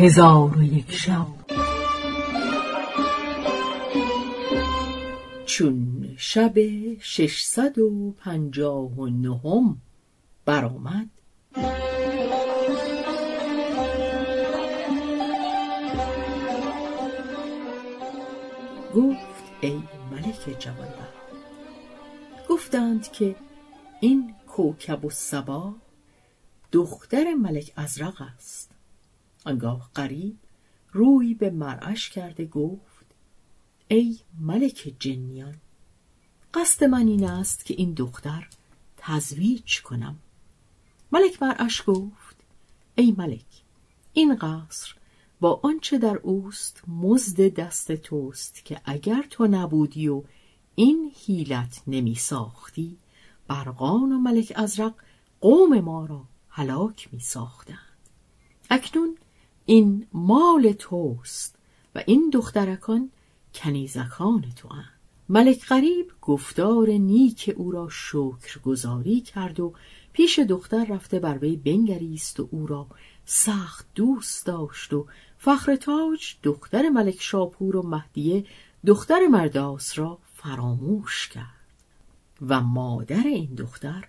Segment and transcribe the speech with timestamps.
[0.00, 1.26] هزار و یک شب.
[5.46, 6.54] چون شب
[7.00, 9.76] ششصد و پنجاه و نهم
[10.44, 11.10] برآمد.
[18.94, 21.18] گفت ای ملک جوانبخت
[22.48, 23.36] گفتند که
[24.00, 25.10] این کوکب و
[26.72, 28.77] دختر ملک ازرق است.
[29.48, 30.38] آنگاه قریب
[30.92, 33.06] روی به مرعش کرده گفت
[33.88, 35.54] ای ملک جنیان
[36.54, 38.48] قصد من این است که این دختر
[38.96, 40.18] تزویج کنم.
[41.12, 42.36] ملک مرعش گفت
[42.94, 43.62] ای ملک
[44.12, 44.94] این قصر
[45.40, 50.22] با آنچه در اوست مزد دست توست که اگر تو نبودی و
[50.74, 52.98] این حیلت نمی ساختی
[53.46, 54.94] برقان و ملک ازرق
[55.40, 57.78] قوم ما را هلاک می ساختند.
[58.70, 59.16] اکنون
[59.70, 61.56] این مال توست
[61.94, 63.10] و این دخترکان
[63.54, 64.84] کنیزکان تو هن.
[65.28, 69.72] ملک غریب گفتار نیک او را شکر گذاری کرد و
[70.12, 72.86] پیش دختر رفته بر وی بنگریست و او را
[73.24, 75.06] سخت دوست داشت و
[75.38, 78.44] فخر تاج دختر ملک شاپور و مهدیه
[78.86, 81.44] دختر مرداس را فراموش کرد
[82.48, 84.08] و مادر این دختر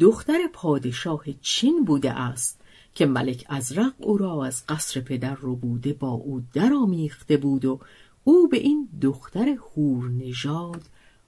[0.00, 2.61] دختر پادشاه چین بوده است
[2.94, 7.80] که ملک ازرق او را از قصر پدر رو بوده با او درآمیخته بود و
[8.24, 10.82] او به این دختر هور نژاد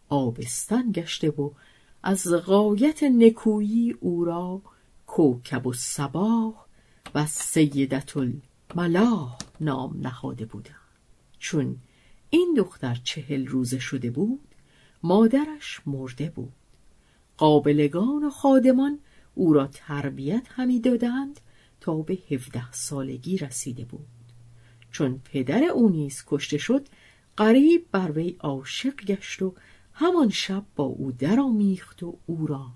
[0.09, 1.51] آبستن گشته و
[2.03, 4.62] از غایت نکویی او را
[5.06, 6.67] کوکب و سباه
[7.15, 10.75] و سیدت الملاح نام نهاده بودند.
[11.39, 11.77] چون
[12.31, 14.49] این دختر چهل روزه شده بود
[15.03, 16.53] مادرش مرده بود.
[17.37, 18.99] قابلگان و خادمان
[19.34, 21.41] او را تربیت همی دادند
[21.85, 24.07] تا به هفده سالگی رسیده بود.
[24.91, 26.89] چون پدر او نیز کشته شد
[27.37, 29.55] قریب بر وی عاشق گشت و
[29.93, 32.67] همان شب با او درآمیخت و او را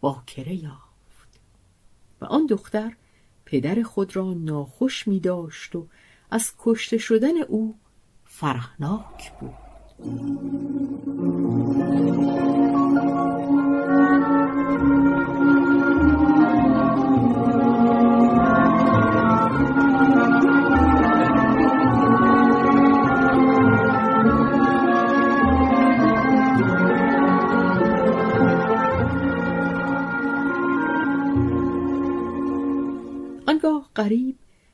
[0.00, 1.40] باکره یافت.
[2.20, 2.96] و آن دختر
[3.44, 5.88] پدر خود را ناخوش می داشت و
[6.30, 7.78] از کشته شدن او
[8.24, 9.69] فرحناک بود.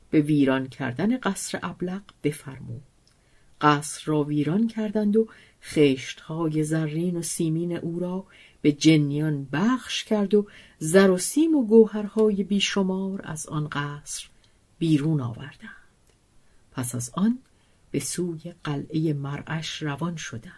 [0.09, 2.83] به ویران کردن قصر ابلق بفرمود
[3.61, 5.27] قصر را ویران کردند و
[5.63, 8.25] خشتهای زرین و سیمین او را
[8.61, 10.47] به جنیان بخش کرد و
[10.79, 14.27] زر و سیم و گوهرهای بیشمار از آن قصر
[14.79, 15.71] بیرون آوردند.
[16.71, 17.39] پس از آن
[17.91, 20.53] به سوی قلعه مرعش روان شدند.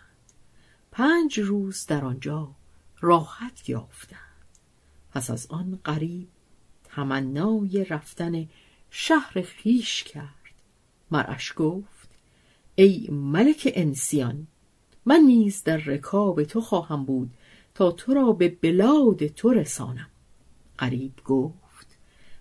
[0.91, 2.51] پنج روز در آنجا
[2.99, 4.19] راحت یافتند.
[5.11, 6.27] پس از آن قریب
[6.83, 8.47] تمنای رفتن
[8.89, 10.35] شهر خیش کرد.
[11.11, 12.09] مرعش گفت
[12.75, 14.47] ای ملک انسیان
[15.05, 17.31] من نیز در رکاب تو خواهم بود
[17.75, 20.09] تا تو را به بلاد تو رسانم.
[20.77, 21.97] قریب گفت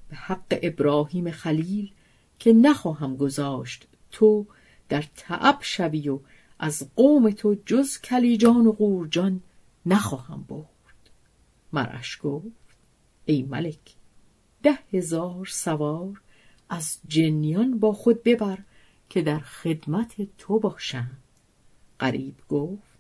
[0.09, 1.93] به حق ابراهیم خلیل
[2.39, 4.47] که نخواهم گذاشت تو
[4.89, 6.21] در تعب شوی و
[6.59, 9.41] از قوم تو جز کلیجان و قورجان
[9.87, 11.11] نخواهم برد.
[11.73, 12.47] مرش گفت
[13.25, 13.95] ای ملک
[14.63, 16.21] ده هزار سوار
[16.69, 18.59] از جنیان با خود ببر
[19.11, 21.19] که در خدمت تو باشند
[21.99, 22.99] قریب گفت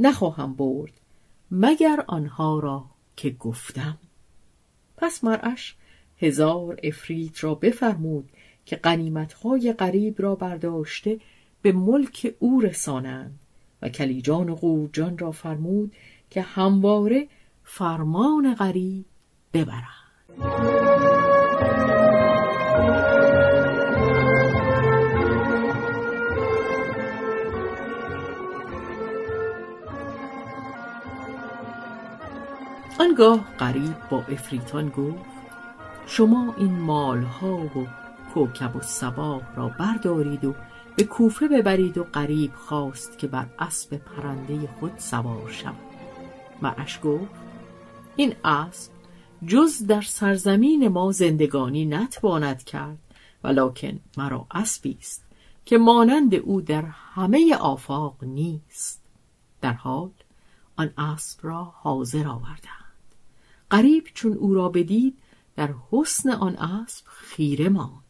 [0.00, 0.92] نخواهم برد
[1.50, 2.84] مگر آنها را
[3.16, 3.98] که گفتم.
[4.96, 5.76] پس مرعش
[6.18, 8.28] هزار افریت را بفرمود
[8.66, 11.20] که قنیمتهای قریب را برداشته
[11.62, 13.38] به ملک او رسانند
[13.82, 15.92] و کلیجان و قورجان را فرمود
[16.30, 17.28] که همواره
[17.64, 19.04] فرمان قریب
[19.52, 20.87] ببرند.
[33.18, 35.24] آنگاه قریب با افریتان گفت
[36.06, 37.86] شما این مالها و
[38.34, 40.54] کوکب و سباه را بردارید و
[40.96, 45.74] به کوفه ببرید و قریب خواست که بر اسب پرنده خود سوار شود.
[46.62, 47.30] مرش گفت
[48.16, 48.92] این اسب
[49.46, 52.98] جز در سرزمین ما زندگانی نتواند کرد
[53.44, 55.24] ولکن مرا اسبی است
[55.64, 59.02] که مانند او در همه آفاق نیست.
[59.60, 60.10] در حال
[60.76, 62.77] آن اسب را حاضر آوردند.
[63.70, 65.18] قریب چون او را بدید
[65.56, 68.04] در حسن آن اسب خیره ماند.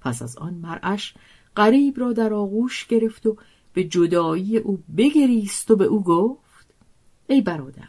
[0.00, 1.14] پس از آن مرعش
[1.56, 3.36] غریب را در آغوش گرفت و
[3.72, 6.74] به جدایی او بگریست و به او گفت
[7.28, 7.88] ای برادر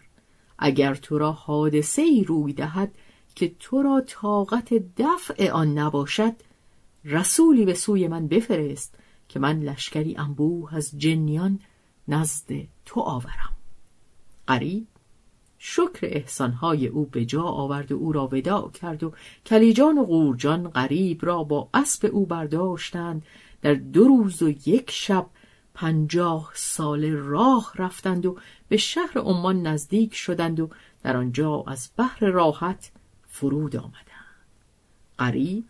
[0.59, 2.91] اگر تو را حادثه ای روی دهد
[3.35, 6.33] که تو را طاقت دفع آن نباشد
[7.05, 8.95] رسولی به سوی من بفرست
[9.29, 11.59] که من لشکری انبوه از جنیان
[12.07, 12.51] نزد
[12.85, 13.55] تو آورم.
[14.47, 14.87] قریب
[15.63, 19.13] شکر احسانهای او به جا آورد و او را وداع کرد و
[19.45, 23.25] کلیجان و قورجان غریب را با اسب او برداشتند.
[23.61, 25.25] در دو روز و یک شب
[25.73, 28.37] پنجاه سال راه رفتند و
[28.69, 30.69] به شهر عمان نزدیک شدند و
[31.03, 32.91] در آنجا از بحر راحت
[33.27, 34.45] فرود آمدند.
[35.17, 35.65] قریب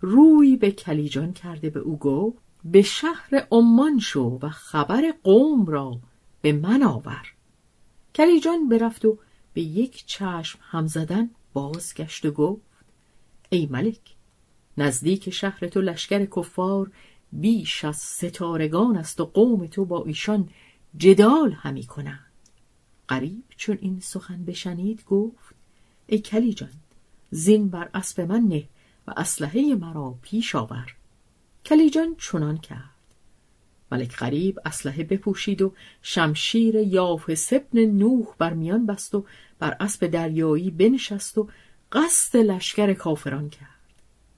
[0.00, 5.98] روی به کلیجان کرده به او گفت به شهر عمان شو و خبر قوم را
[6.42, 7.32] به من آور.
[8.14, 9.18] کلیجان برفت و
[9.54, 12.62] به یک چشم هم زدن بازگشت و گفت
[13.50, 14.00] ای ملک
[14.78, 16.90] نزدیک شهر تو لشکر کفار
[17.32, 20.48] بیش از ستارگان است و قوم تو با ایشان
[20.96, 22.32] جدال همی کنند.
[23.08, 25.54] قریب چون این سخن بشنید گفت
[26.06, 26.72] ای کلیجان
[27.30, 28.68] زین بر اسب من نه
[29.06, 30.94] و اسلحه مرا پیش آور.
[31.64, 32.93] کلیجان چنان کرد.
[33.94, 39.24] ملک غریب اسلحه بپوشید و شمشیر یاف سبن نوح بر میان بست و
[39.58, 41.48] بر اسب دریایی بنشست و
[41.92, 43.68] قصد لشکر کافران کرد.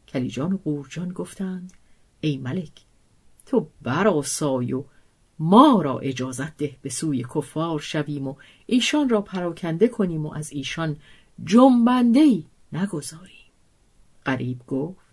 [0.08, 1.72] کلیجان و قورجان گفتند
[2.20, 2.72] ای ملک
[3.46, 4.84] تو براسای و
[5.38, 8.34] ما را اجازت ده به سوی کفار شویم و
[8.66, 10.96] ایشان را پراکنده کنیم و از ایشان
[11.44, 13.50] جنبنده ای نگذاریم.
[14.24, 15.06] قریب گفت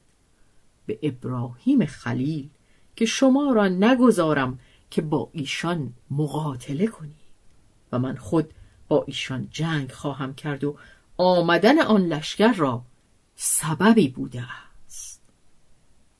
[0.85, 2.49] به ابراهیم خلیل
[2.95, 4.59] که شما را نگذارم
[4.89, 7.15] که با ایشان مقاتله کنی.
[7.91, 8.53] و من خود
[8.87, 10.77] با ایشان جنگ خواهم کرد و
[11.17, 12.85] آمدن آن لشکر را
[13.35, 14.43] سببی بوده
[14.85, 15.21] است.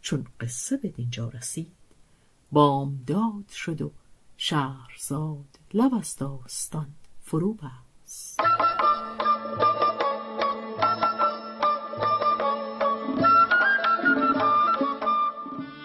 [0.02, 1.72] چون قصه به دینجا رسید
[2.52, 3.92] بامداد شد و
[4.38, 6.88] شهرزاد لب از داستان
[7.22, 8.40] فرو بست.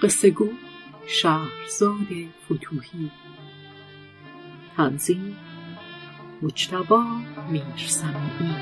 [0.02, 0.48] قصه گو
[1.08, 2.06] شهرزاد
[2.44, 3.10] فتوهی.
[4.76, 5.36] تنظیم
[6.42, 7.04] مجتبا
[7.50, 8.56] میرسمی